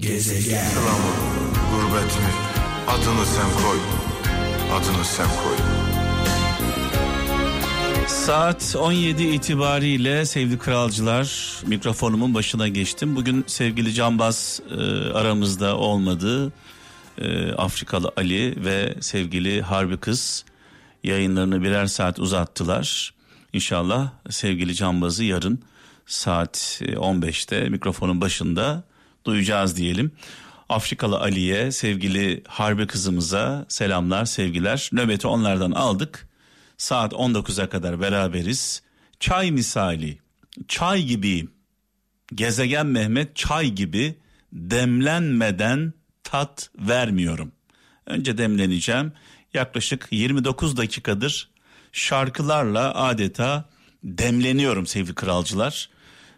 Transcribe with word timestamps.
Gezegen. 0.00 0.66
İstanbul, 0.66 1.50
gurbet 1.70 2.16
mi? 2.16 2.30
Adını 2.88 3.26
sen 3.26 3.50
koy. 3.62 3.78
Adını 4.72 5.04
sen 5.04 5.26
koy. 5.26 5.56
Saat 8.06 8.76
17 8.78 9.22
itibariyle 9.22 10.26
sevgili 10.26 10.58
kralcılar 10.58 11.56
mikrofonumun 11.66 12.34
başına 12.34 12.68
geçtim. 12.68 13.16
Bugün 13.16 13.44
sevgili 13.46 13.94
Cambaz 13.94 14.60
e, 14.70 14.74
aramızda 15.12 15.76
olmadı. 15.76 16.52
E, 17.18 17.52
Afrikalı 17.52 18.12
Ali 18.16 18.64
ve 18.64 18.94
sevgili 19.00 19.62
Harbi 19.62 19.96
Kız 19.96 20.44
yayınlarını 21.04 21.62
birer 21.62 21.86
saat 21.86 22.18
uzattılar. 22.18 23.14
İnşallah 23.52 24.10
sevgili 24.30 24.74
Cambaz'ı 24.74 25.24
yarın 25.24 25.62
saat 26.06 26.82
15'te 26.82 27.56
e, 27.56 27.68
mikrofonun 27.68 28.20
başında 28.20 28.89
duyacağız 29.24 29.76
diyelim. 29.76 30.12
Afrikalı 30.68 31.20
Ali'ye, 31.20 31.72
sevgili 31.72 32.42
Harbi 32.48 32.86
kızımıza 32.86 33.66
selamlar, 33.68 34.24
sevgiler. 34.24 34.90
Nöbeti 34.92 35.26
onlardan 35.26 35.70
aldık. 35.70 36.28
Saat 36.76 37.12
19'a 37.12 37.68
kadar 37.68 38.00
beraberiz. 38.00 38.82
Çay 39.20 39.50
misali, 39.50 40.18
çay 40.68 41.02
gibi, 41.02 41.48
gezegen 42.34 42.86
Mehmet 42.86 43.36
çay 43.36 43.70
gibi 43.70 44.14
demlenmeden 44.52 45.92
tat 46.24 46.70
vermiyorum. 46.78 47.52
Önce 48.06 48.38
demleneceğim. 48.38 49.12
Yaklaşık 49.54 50.08
29 50.10 50.76
dakikadır 50.76 51.50
şarkılarla 51.92 52.94
adeta 52.94 53.68
demleniyorum 54.04 54.86
sevgili 54.86 55.14
kralcılar. 55.14 55.90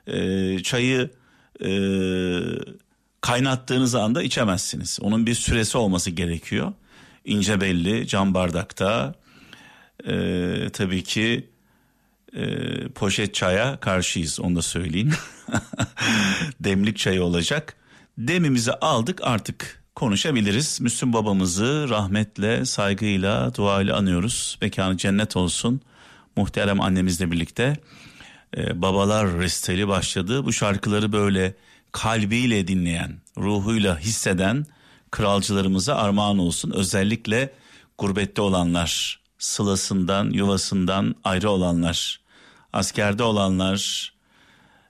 Ee, 0.07 0.59
çayı 0.63 1.11
e, 1.65 1.71
kaynattığınız 3.21 3.95
anda 3.95 4.23
içemezsiniz. 4.23 4.99
Onun 5.03 5.27
bir 5.27 5.35
süresi 5.35 5.79
olması 5.79 6.11
gerekiyor. 6.11 6.73
İnce 7.25 7.61
belli 7.61 8.07
cam 8.07 8.35
bardakta 8.35 9.15
e, 10.07 10.69
tabii 10.73 11.05
ki 11.05 11.49
e, 12.37 12.45
poşet 12.89 13.35
çaya 13.35 13.77
karşıyız 13.81 14.41
onu 14.41 14.57
da 14.57 14.63
söyleyeyim. 14.63 15.13
Demlik 16.61 16.99
çayı 16.99 17.23
olacak. 17.23 17.77
Demimizi 18.19 18.73
aldık 18.73 19.21
artık 19.23 19.83
konuşabiliriz. 19.95 20.81
Müslüm 20.81 21.13
babamızı 21.13 21.87
rahmetle, 21.89 22.65
saygıyla, 22.65 23.55
duayla 23.55 23.97
anıyoruz. 23.97 24.59
Mekanı 24.63 24.97
cennet 24.97 25.37
olsun. 25.37 25.81
Muhterem 26.37 26.81
annemizle 26.81 27.31
birlikte 27.33 27.77
e, 28.57 28.83
babalar 28.83 29.39
resteli 29.39 29.89
başladı. 29.89 30.45
Bu 30.45 30.53
şarkıları 30.53 31.13
böyle 31.13 31.55
kalbiyle 31.93 32.69
dinleyen, 32.69 33.21
ruhuyla 33.39 33.99
hisseden 33.99 34.67
kralcılarımıza 35.11 35.95
armağan 35.95 36.39
olsun. 36.39 36.71
Özellikle 36.71 37.53
gurbette 37.99 38.43
olanlar, 38.43 39.21
sılasından, 39.39 40.31
yuvasından 40.31 41.15
ayrı 41.25 41.51
olanlar, 41.51 42.21
askerde 42.73 43.23
olanlar, 43.23 44.13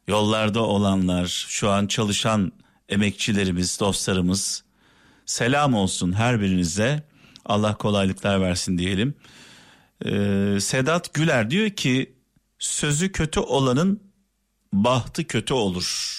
yollarda 0.09 0.61
olanlar, 0.63 1.47
şu 1.49 1.71
an 1.71 1.87
çalışan 1.87 2.53
emekçilerimiz, 2.89 3.81
dostlarımız 3.81 4.65
selam 5.27 5.75
olsun 5.75 6.13
her 6.13 6.41
birinize. 6.41 7.03
Allah 7.45 7.75
kolaylıklar 7.75 8.41
versin 8.41 8.79
diyelim. 8.79 9.15
Ee, 10.07 10.59
Sedat 10.61 11.15
Güler 11.15 11.51
diyor 11.51 11.71
ki 11.71 12.13
sözü 12.63 13.13
kötü 13.13 13.41
olanın 13.41 14.03
bahtı 14.73 15.27
kötü 15.27 15.55
olur. 15.55 16.19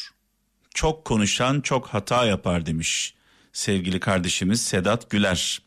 Çok 0.73 1.05
konuşan 1.05 1.61
çok 1.61 1.87
hata 1.87 2.25
yapar 2.25 2.65
demiş 2.65 3.13
sevgili 3.53 3.99
kardeşimiz 3.99 4.61
Sedat 4.61 5.09
Güler. 5.09 5.61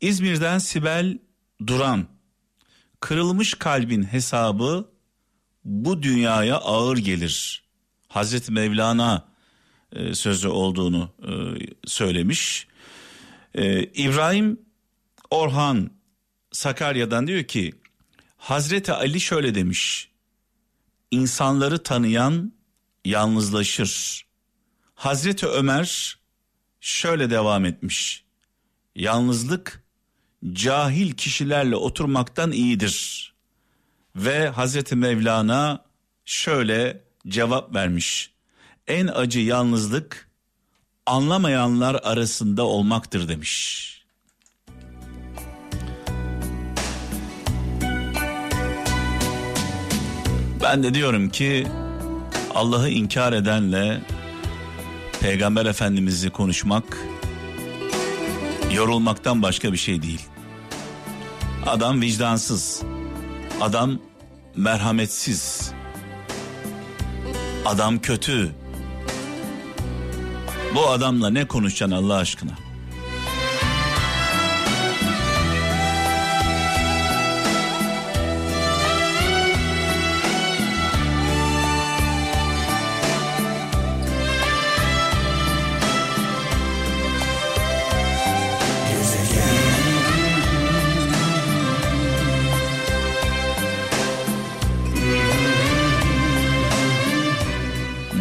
İzmir'den 0.00 0.58
Sibel 0.58 1.18
Duran. 1.66 2.06
Kırılmış 3.00 3.54
kalbin 3.54 4.02
hesabı 4.02 4.90
bu 5.64 6.02
dünyaya 6.02 6.56
ağır 6.56 6.96
gelir. 6.96 7.62
Hazreti 8.08 8.52
Mevlana 8.52 9.28
e, 9.92 10.14
sözü 10.14 10.48
olduğunu 10.48 11.10
e, 11.22 11.32
söylemiş. 11.86 12.66
E, 13.54 13.82
İbrahim 13.82 14.60
Orhan 15.30 15.90
Sakarya'dan 16.52 17.26
diyor 17.26 17.44
ki 17.44 17.72
Hazreti 18.38 18.92
Ali 18.92 19.20
şöyle 19.20 19.54
demiş. 19.54 20.10
İnsanları 21.10 21.82
tanıyan 21.82 22.52
yalnızlaşır. 23.04 24.24
Hazreti 24.94 25.46
Ömer 25.46 26.18
şöyle 26.80 27.30
devam 27.30 27.64
etmiş. 27.64 28.24
Yalnızlık 28.94 29.84
cahil 30.52 31.12
kişilerle 31.12 31.76
oturmaktan 31.76 32.52
iyidir. 32.52 33.28
Ve 34.16 34.48
Hazreti 34.48 34.96
Mevlana 34.96 35.84
şöyle 36.24 37.04
cevap 37.28 37.74
vermiş. 37.74 38.30
En 38.86 39.06
acı 39.06 39.40
yalnızlık 39.40 40.30
anlamayanlar 41.06 41.94
arasında 41.94 42.62
olmaktır 42.62 43.28
demiş. 43.28 43.88
Ben 50.72 50.82
de 50.82 50.94
diyorum 50.94 51.28
ki 51.28 51.66
Allah'ı 52.54 52.88
inkar 52.88 53.32
edenle 53.32 54.00
Peygamber 55.20 55.66
Efendimiz'i 55.66 56.30
konuşmak 56.30 56.84
yorulmaktan 58.72 59.42
başka 59.42 59.72
bir 59.72 59.78
şey 59.78 60.02
değil. 60.02 60.20
Adam 61.66 62.00
vicdansız. 62.00 62.82
Adam 63.60 63.98
merhametsiz. 64.56 65.72
Adam 67.66 67.98
kötü. 67.98 68.50
Bu 70.74 70.88
adamla 70.88 71.30
ne 71.30 71.48
konuşacaksın 71.48 71.96
Allah 71.96 72.14
aşkına? 72.16 72.67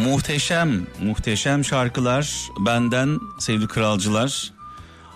Muhteşem, 0.07 0.87
muhteşem 1.01 1.65
şarkılar 1.65 2.49
benden 2.59 3.19
sevgili 3.39 3.67
kralcılar. 3.67 4.53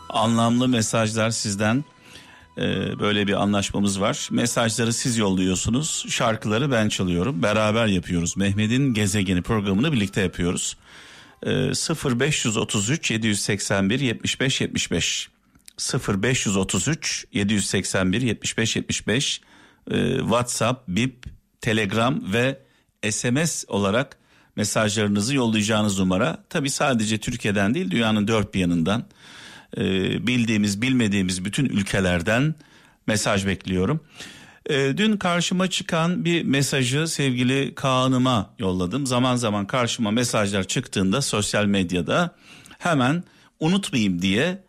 Anlamlı 0.09 0.68
mesajlar 0.68 1.29
sizden. 1.29 1.84
Ee, 2.57 3.00
böyle 3.00 3.28
bir 3.28 3.34
anlaşmamız 3.34 4.01
var. 4.01 4.28
Mesajları 4.31 4.94
siz 4.94 5.18
yolluyorsunuz. 5.18 6.06
Şarkıları 6.09 6.72
ben 6.72 6.90
çalıyorum. 6.90 7.44
Beraber 7.44 7.88
yapıyoruz. 7.88 8.38
Mehmet'in 8.38 8.94
Gezegeni 8.94 9.41
programını 9.41 9.94
birlikte 9.94 10.22
yapıyoruz. 10.22 10.78
Ee, 11.44 11.50
0533 11.50 13.12
781 13.12 14.00
75 14.00 14.62
75 14.62 15.30
0533 16.07 17.25
781 17.34 18.22
75 18.22 18.75
75 18.75 19.41
ee, 19.91 20.18
WhatsApp, 20.18 20.88
Bip, 20.88 21.25
Telegram 21.62 22.34
ve 22.34 22.59
SMS 23.12 23.66
olarak 23.68 24.21
mesajlarınızı 24.56 25.35
yollayacağınız 25.35 26.00
numara. 26.00 26.44
Tabi 26.50 26.69
sadece 26.69 27.17
Türkiye'den 27.17 27.73
değil 27.73 27.91
dünyanın 27.91 28.28
dört 28.28 28.53
bir 28.53 28.59
yanından 28.59 29.06
e, 29.77 29.81
bildiğimiz 30.27 30.81
bilmediğimiz 30.81 31.45
bütün 31.45 31.65
ülkelerden 31.65 32.56
mesaj 33.07 33.45
bekliyorum. 33.45 34.00
E, 34.69 34.98
dün 34.98 35.18
karşıma 35.18 35.69
çıkan 35.69 36.25
bir 36.25 36.44
mesajı 36.44 37.07
sevgili 37.07 37.75
Kaan'ıma 37.75 38.53
yolladım. 38.59 39.07
Zaman 39.07 39.36
zaman 39.36 39.68
karşıma 39.68 40.12
mesajlar 40.12 40.63
çıktığında 40.63 41.21
sosyal 41.21 41.65
medyada 41.65 42.36
hemen 42.77 43.24
unutmayayım 43.59 44.21
diye 44.21 44.63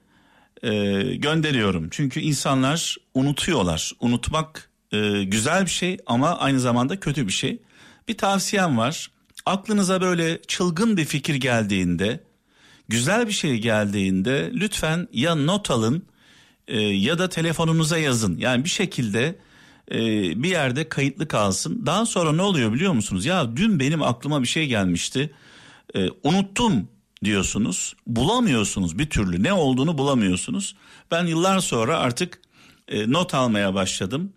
e, 0.62 0.70
gönderiyorum. 1.16 1.88
Çünkü 1.90 2.20
insanlar 2.20 2.96
unutuyorlar. 3.14 3.92
Unutmak 4.00 4.70
e, 4.92 5.24
güzel 5.24 5.64
bir 5.64 5.70
şey 5.70 5.98
ama 6.06 6.38
aynı 6.38 6.60
zamanda 6.60 7.00
kötü 7.00 7.26
bir 7.26 7.32
şey. 7.32 7.58
Bir 8.08 8.18
tavsiyem 8.18 8.78
var 8.78 9.10
aklınıza 9.46 10.00
böyle 10.00 10.42
çılgın 10.42 10.96
bir 10.96 11.04
fikir 11.04 11.34
geldiğinde, 11.34 12.24
güzel 12.88 13.26
bir 13.26 13.32
şey 13.32 13.58
geldiğinde 13.58 14.50
lütfen 14.54 15.08
ya 15.12 15.34
not 15.34 15.70
alın 15.70 16.06
e, 16.68 16.80
ya 16.80 17.18
da 17.18 17.28
telefonunuza 17.28 17.98
yazın. 17.98 18.38
Yani 18.38 18.64
bir 18.64 18.68
şekilde 18.68 19.38
e, 19.90 19.98
bir 20.42 20.48
yerde 20.48 20.88
kayıtlı 20.88 21.28
kalsın. 21.28 21.86
Daha 21.86 22.06
sonra 22.06 22.32
ne 22.32 22.42
oluyor 22.42 22.72
biliyor 22.72 22.92
musunuz? 22.92 23.26
Ya 23.26 23.56
dün 23.56 23.80
benim 23.80 24.02
aklıma 24.02 24.42
bir 24.42 24.48
şey 24.48 24.66
gelmişti. 24.66 25.34
E, 25.94 26.08
unuttum 26.22 26.88
diyorsunuz. 27.24 27.94
Bulamıyorsunuz 28.06 28.98
bir 28.98 29.10
türlü 29.10 29.42
ne 29.42 29.52
olduğunu 29.52 29.98
bulamıyorsunuz. 29.98 30.76
Ben 31.10 31.26
yıllar 31.26 31.60
sonra 31.60 31.98
artık 31.98 32.40
e, 32.88 33.12
not 33.12 33.34
almaya 33.34 33.74
başladım. 33.74 34.32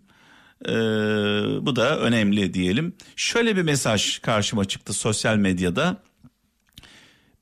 E, 0.66 0.72
bu 1.66 1.76
da 1.76 1.98
önemli 1.98 2.54
diyelim. 2.54 2.94
Şöyle 3.16 3.56
bir 3.56 3.62
mesaj 3.62 4.18
karşıma 4.18 4.64
çıktı 4.64 4.92
sosyal 4.92 5.36
medyada. 5.36 6.02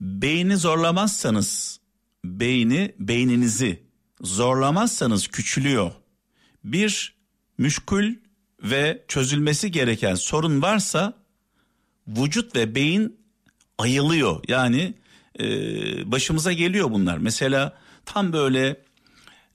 Beyni 0.00 0.56
zorlamazsanız 0.56 1.80
beyni 2.24 2.94
beyninizi 2.98 3.82
zorlamazsanız 4.20 5.28
küçülüyor. 5.28 5.92
Bir 6.64 7.14
müşkül 7.58 8.16
ve 8.62 9.04
çözülmesi 9.08 9.70
gereken 9.70 10.14
sorun 10.14 10.62
varsa 10.62 11.14
vücut 12.08 12.56
ve 12.56 12.74
beyin 12.74 13.16
ayılıyor. 13.78 14.44
Yani 14.48 14.94
e, 15.40 15.46
başımıza 16.12 16.52
geliyor 16.52 16.90
bunlar. 16.90 17.18
Mesela 17.18 17.78
tam 18.04 18.32
böyle 18.32 18.80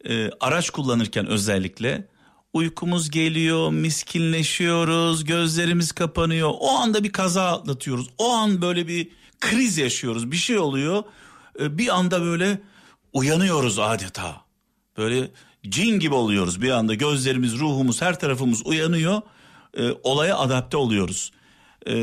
e, 0.06 0.30
araç 0.40 0.70
kullanırken 0.70 1.28
özellikle 1.28 2.08
uykumuz 2.54 3.12
geliyor, 3.12 3.72
miskinleşiyoruz, 3.72 5.24
gözlerimiz 5.24 5.92
kapanıyor. 5.92 6.52
O 6.60 6.70
anda 6.70 7.04
bir 7.04 7.12
kaza 7.12 7.46
atlatıyoruz. 7.46 8.08
O 8.18 8.30
an 8.32 8.62
böyle 8.62 8.88
bir 8.88 9.08
kriz 9.40 9.78
yaşıyoruz. 9.78 10.32
Bir 10.32 10.38
şey 10.38 10.58
oluyor. 10.58 11.04
E, 11.60 11.78
bir 11.78 11.96
anda 11.98 12.22
böyle 12.22 12.62
uyanıyoruz 13.14 13.80
adeta. 13.80 14.42
Böyle 14.98 15.32
cin 15.70 16.00
gibi 16.00 16.14
oluyoruz 16.14 16.62
bir 16.62 16.70
anda. 16.70 16.94
Gözlerimiz, 16.94 17.60
ruhumuz, 17.60 18.02
her 18.02 18.20
tarafımız 18.20 18.66
uyanıyor. 18.66 19.22
E, 19.78 19.92
olaya 20.04 20.38
adapte 20.38 20.78
oluyoruz. 20.78 21.32
E, 21.86 21.94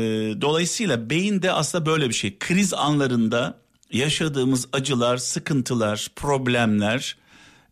dolayısıyla 0.41 1.09
beyin 1.09 1.41
de 1.41 1.51
aslında 1.51 1.85
böyle 1.85 2.09
bir 2.09 2.13
şey. 2.13 2.39
Kriz 2.39 2.73
anlarında 2.73 3.57
yaşadığımız 3.91 4.67
acılar, 4.73 5.17
sıkıntılar, 5.17 6.07
problemler 6.15 7.17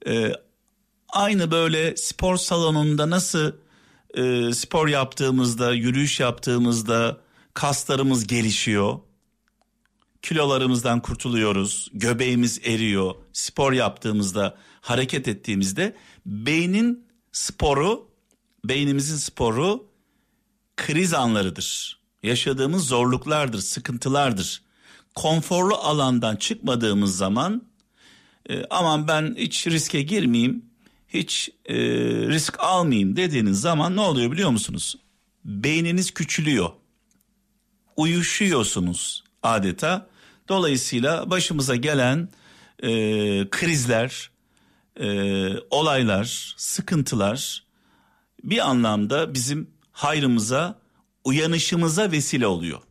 e, 0.08 0.32
aynı 1.16 1.52
böyle 1.52 1.98
spor 1.98 2.38
salonunda 2.38 3.10
nasıl 3.10 3.52
e, 4.14 4.54
spor 4.54 4.88
yaptığımızda, 4.88 5.74
yürüyüş 5.74 6.20
yaptığımızda 6.20 7.18
kaslarımız 7.54 8.28
gelişiyor. 8.28 9.00
Kilolarımızdan 10.22 11.02
kurtuluyoruz, 11.02 11.90
göbeğimiz 11.94 12.62
eriyor. 12.64 13.16
Spor 13.34 13.74
yaptığımızda, 13.74 14.58
hareket 14.82 15.28
ettiğimizde 15.28 15.96
beynin 16.26 17.08
sporu, 17.32 18.08
beynimizin 18.66 19.18
sporu 19.18 19.88
kriz 20.78 21.14
anlarıdır. 21.14 22.00
Yaşadığımız 22.24 22.88
zorluklardır, 22.88 23.60
sıkıntılardır. 23.60 24.62
Konforlu 25.16 25.76
alandan 25.76 26.36
çıkmadığımız 26.36 27.18
zaman 27.18 27.62
e, 28.50 28.66
aman 28.70 29.08
ben 29.08 29.36
hiç 29.38 29.68
riske 29.68 30.02
girmeyeyim, 30.02 30.66
hiç 31.16 31.50
e, 31.66 31.76
risk 32.28 32.60
almayayım 32.60 33.16
dediğiniz 33.16 33.62
zaman 33.62 33.96
ne 33.96 34.02
oluyor 34.02 34.32
biliyor 34.32 34.50
musunuz? 34.50 34.96
Beyniniz 35.46 36.12
küçülüyor. 36.14 36.70
Uyuşuyorsunuz 37.98 39.24
adeta. 39.44 40.08
Dolayısıyla 40.50 41.30
başımıza 41.30 41.76
gelen 41.76 42.30
e, 42.84 42.90
krizler, 43.50 44.32
e, 45.00 45.08
olaylar, 45.70 46.56
sıkıntılar 46.58 47.64
bir 48.44 48.70
anlamda 48.70 49.34
bizim 49.34 49.70
hayrımıza, 49.92 50.80
uyanışımıza 51.24 52.12
vesile 52.12 52.48
oluyor. 52.48 52.82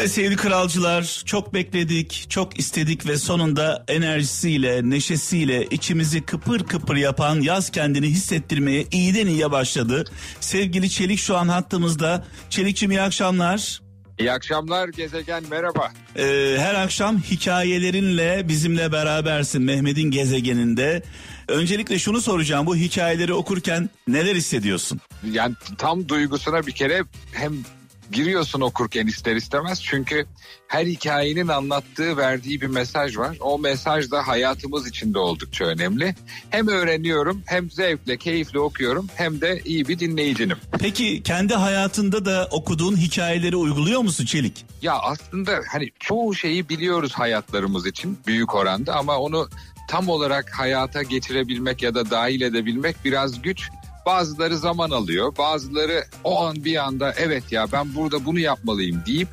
Evet 0.00 0.12
sevgili 0.12 0.36
kralcılar 0.36 1.22
çok 1.24 1.54
bekledik, 1.54 2.26
çok 2.28 2.58
istedik 2.58 3.06
ve 3.06 3.16
sonunda 3.16 3.84
enerjisiyle, 3.88 4.90
neşesiyle 4.90 5.66
içimizi 5.66 6.22
kıpır 6.22 6.64
kıpır 6.64 6.96
yapan 6.96 7.40
yaz 7.40 7.70
kendini 7.70 8.06
hissettirmeye 8.06 8.84
iyiden 8.92 9.26
iyiye 9.26 9.50
başladı. 9.50 10.04
Sevgili 10.40 10.90
Çelik 10.90 11.18
şu 11.18 11.36
an 11.36 11.48
hattımızda. 11.48 12.24
Çelikçim 12.50 12.90
iyi 12.90 13.00
akşamlar. 13.00 13.80
İyi 14.18 14.32
akşamlar 14.32 14.88
gezegen 14.88 15.44
merhaba. 15.50 15.92
Ee, 16.16 16.56
her 16.58 16.74
akşam 16.74 17.18
hikayelerinle 17.18 18.48
bizimle 18.48 18.92
berabersin 18.92 19.62
Mehmet'in 19.62 20.10
gezegeninde. 20.10 21.02
Öncelikle 21.48 21.98
şunu 21.98 22.20
soracağım 22.20 22.66
bu 22.66 22.76
hikayeleri 22.76 23.32
okurken 23.32 23.90
neler 24.08 24.34
hissediyorsun? 24.34 25.00
Yani 25.32 25.54
tam 25.78 26.08
duygusuna 26.08 26.66
bir 26.66 26.72
kere 26.72 27.02
hem 27.32 27.52
giriyorsun 28.12 28.60
okurken 28.60 29.06
ister 29.06 29.36
istemez 29.36 29.82
çünkü 29.82 30.26
her 30.68 30.86
hikayenin 30.86 31.48
anlattığı 31.48 32.16
verdiği 32.16 32.60
bir 32.60 32.66
mesaj 32.66 33.18
var. 33.18 33.36
O 33.40 33.58
mesaj 33.58 34.10
da 34.10 34.28
hayatımız 34.28 34.88
içinde 34.88 35.18
oldukça 35.18 35.64
önemli. 35.64 36.14
Hem 36.50 36.68
öğreniyorum 36.68 37.42
hem 37.46 37.70
zevkle 37.70 38.16
keyifle 38.16 38.58
okuyorum 38.58 39.06
hem 39.14 39.40
de 39.40 39.60
iyi 39.64 39.88
bir 39.88 39.98
dinleyicinim. 39.98 40.56
Peki 40.78 41.22
kendi 41.22 41.54
hayatında 41.54 42.24
da 42.24 42.48
okuduğun 42.50 42.96
hikayeleri 42.96 43.56
uyguluyor 43.56 44.00
musun 44.00 44.24
Çelik? 44.24 44.64
Ya 44.82 44.98
aslında 44.98 45.60
hani 45.72 45.90
çoğu 45.98 46.34
şeyi 46.34 46.68
biliyoruz 46.68 47.12
hayatlarımız 47.12 47.86
için 47.86 48.18
büyük 48.26 48.54
oranda 48.54 48.94
ama 48.94 49.18
onu 49.18 49.48
tam 49.88 50.08
olarak 50.08 50.58
hayata 50.58 51.02
geçirebilmek 51.02 51.82
ya 51.82 51.94
da 51.94 52.10
dahil 52.10 52.40
edebilmek 52.40 52.96
biraz 53.04 53.42
güç. 53.42 53.70
Bazıları 54.06 54.58
zaman 54.58 54.90
alıyor. 54.90 55.36
Bazıları 55.38 56.04
o 56.24 56.44
an 56.44 56.64
bir 56.64 56.76
anda 56.76 57.12
evet 57.16 57.52
ya 57.52 57.66
ben 57.72 57.94
burada 57.94 58.24
bunu 58.24 58.38
yapmalıyım 58.38 59.02
deyip 59.06 59.28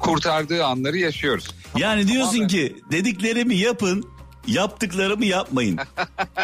kurtardığı 0.00 0.64
anları 0.64 0.98
yaşıyoruz. 0.98 1.48
Yani 1.76 2.08
diyorsun 2.08 2.32
Tamamen. 2.32 2.48
ki 2.48 2.76
dediklerimi 2.90 3.56
yapın, 3.56 4.04
yaptıklarımı 4.46 5.24
yapmayın. 5.24 5.78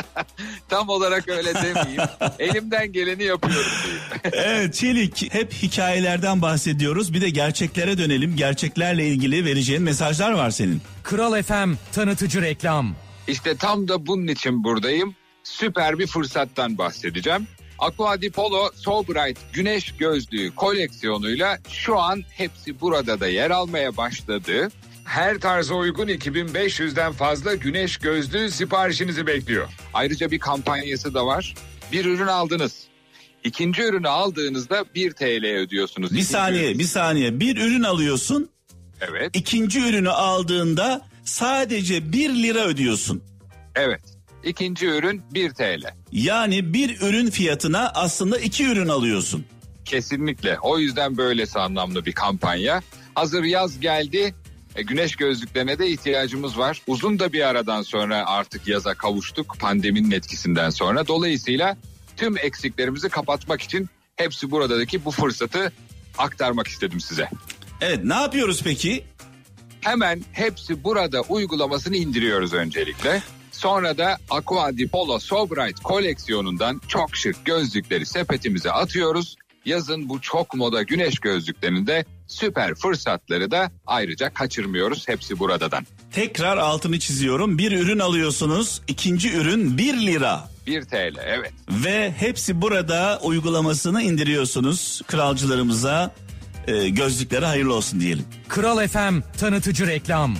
Tam 0.68 0.88
olarak 0.88 1.28
öyle 1.28 1.54
demeyeyim. 1.54 2.02
Elimden 2.38 2.92
geleni 2.92 3.24
yapıyorum 3.24 3.70
diyeyim. 3.84 4.02
evet 4.32 4.74
Çelik 4.74 5.34
hep 5.34 5.52
hikayelerden 5.52 6.42
bahsediyoruz. 6.42 7.14
Bir 7.14 7.20
de 7.20 7.30
gerçeklere 7.30 7.98
dönelim. 7.98 8.36
Gerçeklerle 8.36 9.08
ilgili 9.08 9.44
vereceğin 9.44 9.82
mesajlar 9.82 10.32
var 10.32 10.50
senin. 10.50 10.82
Kral 11.02 11.42
FM 11.42 11.72
tanıtıcı 11.92 12.42
reklam. 12.42 12.94
İşte 13.28 13.56
tam 13.56 13.88
da 13.88 14.06
bunun 14.06 14.26
için 14.26 14.64
buradayım. 14.64 15.14
Süper 15.44 15.98
bir 15.98 16.06
fırsattan 16.06 16.78
bahsedeceğim. 16.78 17.46
Aqua 17.78 18.22
di 18.22 18.30
Polo 18.30 18.70
So 18.76 19.02
Bright 19.08 19.38
güneş 19.52 19.92
gözlüğü 19.96 20.54
koleksiyonuyla 20.54 21.58
şu 21.68 21.98
an 21.98 22.22
hepsi 22.30 22.80
burada 22.80 23.20
da 23.20 23.28
yer 23.28 23.50
almaya 23.50 23.96
başladı. 23.96 24.68
Her 25.04 25.38
tarza 25.38 25.74
uygun 25.74 26.08
2500'den 26.08 27.12
fazla 27.12 27.54
güneş 27.54 27.96
gözlüğü 27.96 28.50
siparişinizi 28.50 29.26
bekliyor. 29.26 29.68
Ayrıca 29.94 30.30
bir 30.30 30.38
kampanyası 30.38 31.14
da 31.14 31.26
var. 31.26 31.54
Bir 31.92 32.04
ürün 32.04 32.26
aldınız. 32.26 32.84
İkinci 33.44 33.82
ürünü 33.82 34.08
aldığınızda 34.08 34.84
1 34.94 35.12
TL 35.12 35.44
ödüyorsunuz. 35.46 36.10
Bir 36.10 36.14
İkinci 36.16 36.30
saniye, 36.32 36.64
ürün- 36.70 36.78
bir 36.78 36.84
saniye. 36.84 37.40
Bir 37.40 37.56
ürün 37.56 37.82
alıyorsun. 37.82 38.50
Evet, 39.00 39.30
ikinci 39.36 39.80
ürünü 39.88 40.10
aldığında 40.10 41.06
sadece 41.24 42.12
1 42.12 42.30
lira 42.42 42.64
ödüyorsun. 42.64 43.22
evet. 43.74 44.00
İkinci 44.44 44.86
ürün 44.86 45.22
1 45.34 45.50
TL. 45.50 45.84
Yani 46.12 46.74
bir 46.74 47.00
ürün 47.00 47.30
fiyatına 47.30 47.90
aslında 47.94 48.38
iki 48.38 48.66
ürün 48.66 48.88
alıyorsun. 48.88 49.44
Kesinlikle. 49.84 50.58
O 50.62 50.78
yüzden 50.78 51.16
böylesi 51.16 51.58
anlamlı 51.58 52.06
bir 52.06 52.12
kampanya. 52.12 52.82
Hazır 53.14 53.44
yaz 53.44 53.80
geldi. 53.80 54.34
E, 54.76 54.82
güneş 54.82 55.16
gözlüklerine 55.16 55.78
de 55.78 55.88
ihtiyacımız 55.88 56.58
var. 56.58 56.82
Uzun 56.86 57.18
da 57.18 57.32
bir 57.32 57.48
aradan 57.48 57.82
sonra 57.82 58.26
artık 58.26 58.68
yaza 58.68 58.94
kavuştuk 58.94 59.56
pandeminin 59.60 60.10
etkisinden 60.10 60.70
sonra. 60.70 61.06
Dolayısıyla 61.06 61.76
tüm 62.16 62.38
eksiklerimizi 62.38 63.08
kapatmak 63.08 63.62
için 63.62 63.88
hepsi 64.16 64.50
buradaki 64.50 65.04
bu 65.04 65.10
fırsatı 65.10 65.72
aktarmak 66.18 66.68
istedim 66.68 67.00
size. 67.00 67.28
Evet 67.80 68.04
ne 68.04 68.14
yapıyoruz 68.14 68.60
peki? 68.64 69.04
Hemen 69.80 70.24
hepsi 70.32 70.84
burada 70.84 71.20
uygulamasını 71.20 71.96
indiriyoruz 71.96 72.52
öncelikle. 72.52 73.22
Sonra 73.54 73.98
da 73.98 74.18
Aqua 74.30 74.78
di 74.78 74.88
Polo 74.88 75.18
So 75.18 75.50
Bright 75.50 75.80
koleksiyonundan 75.80 76.80
çok 76.88 77.16
şık 77.16 77.44
gözlükleri 77.44 78.06
sepetimize 78.06 78.70
atıyoruz. 78.70 79.36
Yazın 79.64 80.08
bu 80.08 80.20
çok 80.20 80.54
moda 80.54 80.82
güneş 80.82 81.18
gözlüklerinin 81.18 81.86
de 81.86 82.04
süper 82.26 82.74
fırsatları 82.74 83.50
da 83.50 83.70
ayrıca 83.86 84.30
kaçırmıyoruz 84.34 85.08
hepsi 85.08 85.38
buradadan. 85.38 85.86
Tekrar 86.12 86.56
altını 86.58 86.98
çiziyorum. 86.98 87.58
Bir 87.58 87.72
ürün 87.72 87.98
alıyorsunuz. 87.98 88.82
ikinci 88.88 89.34
ürün 89.34 89.78
1 89.78 89.94
lira. 90.06 90.48
1 90.66 90.82
TL 90.82 91.16
evet. 91.24 91.52
Ve 91.70 92.12
hepsi 92.18 92.62
burada 92.62 93.20
uygulamasını 93.22 94.02
indiriyorsunuz. 94.02 95.02
Kralcılarımıza 95.06 96.14
e, 96.66 96.88
gözlükleri 96.88 97.44
hayırlı 97.46 97.74
olsun 97.74 98.00
diyelim. 98.00 98.24
Kral 98.48 98.88
FM 98.88 99.20
tanıtıcı 99.38 99.86
reklam. 99.86 100.36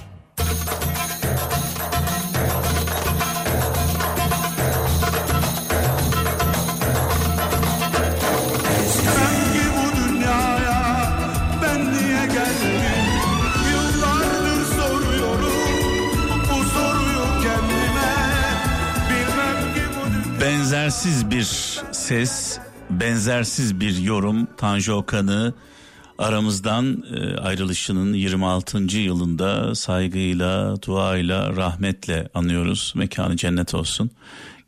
Benzersiz 21.04 21.30
bir 21.30 21.44
ses, 21.92 22.58
benzersiz 22.90 23.80
bir 23.80 23.96
yorum 23.98 24.46
Tanju 24.56 24.92
Okan'ı 24.92 25.54
aramızdan 26.18 27.04
e, 27.14 27.36
ayrılışının 27.36 28.14
26. 28.14 28.98
yılında 28.98 29.74
saygıyla, 29.74 30.82
duayla, 30.82 31.56
rahmetle 31.56 32.28
anıyoruz. 32.34 32.92
Mekanı 32.96 33.36
cennet 33.36 33.74
olsun. 33.74 34.10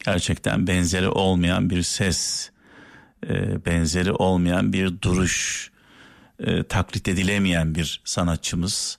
Gerçekten 0.04 0.66
benzeri 0.66 1.08
olmayan 1.08 1.70
bir 1.70 1.82
ses, 1.82 2.50
e, 3.28 3.64
benzeri 3.66 4.12
olmayan 4.12 4.72
bir 4.72 5.02
duruş, 5.02 5.70
e, 6.40 6.62
taklit 6.62 7.08
edilemeyen 7.08 7.74
bir 7.74 8.00
sanatçımız. 8.04 8.98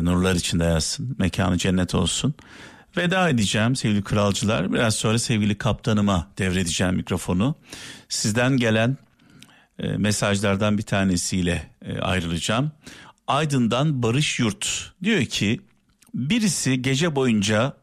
Nurlar 0.00 0.34
içinde 0.34 0.64
yatsın. 0.64 1.16
Mekanı 1.18 1.58
cennet 1.58 1.94
olsun. 1.94 2.34
Veda 2.96 3.28
edeceğim 3.28 3.76
sevgili 3.76 4.02
kralcılar. 4.02 4.72
Biraz 4.72 4.94
sonra 4.94 5.18
sevgili 5.18 5.58
kaptanıma 5.58 6.30
devredeceğim 6.38 6.94
mikrofonu. 6.94 7.54
Sizden 8.08 8.56
gelen 8.56 8.96
e, 9.78 9.88
mesajlardan 9.88 10.78
bir 10.78 10.82
tanesiyle 10.82 11.70
e, 11.82 11.98
ayrılacağım. 11.98 12.72
Aydın'dan 13.26 14.02
Barış 14.02 14.38
Yurt 14.38 14.92
diyor 15.02 15.24
ki 15.24 15.60
birisi 16.14 16.82
gece 16.82 17.16
boyunca 17.16 17.76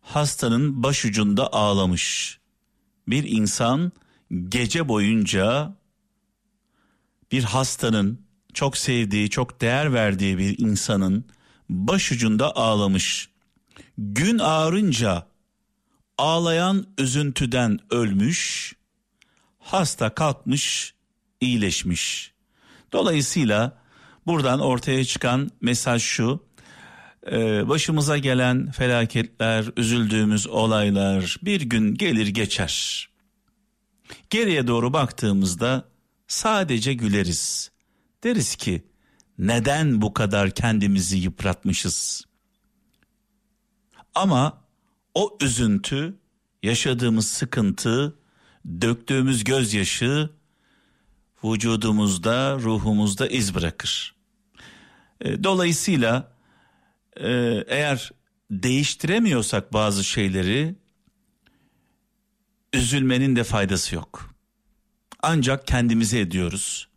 hastanın 0.00 0.82
başucunda 0.82 1.52
ağlamış. 1.52 2.38
Bir 3.08 3.24
insan 3.24 3.92
gece 4.48 4.88
boyunca 4.88 5.74
bir 7.32 7.42
hastanın 7.42 8.20
çok 8.54 8.76
sevdiği, 8.76 9.30
çok 9.30 9.60
değer 9.60 9.92
verdiği 9.92 10.38
bir 10.38 10.58
insanın 10.58 11.24
başucunda 11.68 12.56
ağlamış. 12.56 13.33
Gün 13.98 14.38
ağrınca 14.38 15.26
ağlayan 16.18 16.86
üzüntüden 16.98 17.78
ölmüş, 17.90 18.72
hasta 19.58 20.14
kalkmış, 20.14 20.94
iyileşmiş. 21.40 22.32
Dolayısıyla 22.92 23.82
buradan 24.26 24.60
ortaya 24.60 25.04
çıkan 25.04 25.50
mesaj 25.60 26.02
şu. 26.02 26.44
e, 27.32 27.68
Başımıza 27.68 28.18
gelen 28.18 28.70
felaketler, 28.70 29.64
üzüldüğümüz 29.76 30.46
olaylar 30.46 31.36
bir 31.42 31.60
gün 31.60 31.94
gelir 31.94 32.26
geçer. 32.26 33.08
Geriye 34.30 34.66
doğru 34.66 34.92
baktığımızda 34.92 35.88
sadece 36.28 36.94
güleriz. 36.94 37.70
Deriz 38.24 38.56
ki 38.56 38.82
neden 39.38 40.02
bu 40.02 40.14
kadar 40.14 40.50
kendimizi 40.50 41.16
yıpratmışız? 41.16 42.24
Ama 44.14 44.64
o 45.14 45.38
üzüntü, 45.40 46.14
yaşadığımız 46.62 47.26
sıkıntı, 47.26 48.18
döktüğümüz 48.80 49.44
gözyaşı 49.44 50.30
vücudumuzda, 51.44 52.58
ruhumuzda 52.58 53.26
iz 53.26 53.54
bırakır. 53.54 54.14
E, 55.20 55.44
Dolayısıyla 55.44 56.32
e, 57.16 57.28
eğer 57.68 58.10
değiştiremiyorsak 58.50 59.72
bazı 59.72 60.04
şeyleri 60.04 60.74
üzülmenin 62.72 63.36
de 63.36 63.44
faydası 63.44 63.94
yok. 63.94 64.34
Ancak 65.22 65.66
kendimize 65.66 66.20
ediyoruz. 66.20 66.88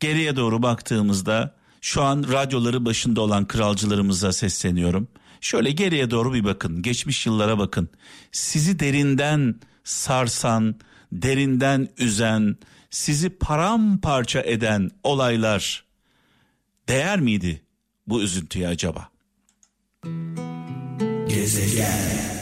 Geriye 0.00 0.36
doğru 0.36 0.62
baktığımızda 0.62 1.54
şu 1.80 2.02
an 2.02 2.24
radyoları 2.32 2.84
başında 2.84 3.20
olan 3.20 3.46
kralcılarımıza 3.46 4.32
sesleniyorum. 4.32 5.08
Şöyle 5.44 5.70
geriye 5.70 6.10
doğru 6.10 6.34
bir 6.34 6.44
bakın, 6.44 6.82
geçmiş 6.82 7.26
yıllara 7.26 7.58
bakın. 7.58 7.88
Sizi 8.32 8.78
derinden 8.78 9.54
sarsan, 9.84 10.74
derinden 11.12 11.88
üzen, 11.98 12.56
sizi 12.90 13.30
paramparça 13.30 14.40
eden 14.40 14.90
olaylar 15.02 15.84
değer 16.88 17.20
miydi 17.20 17.62
bu 18.06 18.22
üzüntüye 18.22 18.68
acaba? 18.68 19.08
Gezegen 21.28 22.33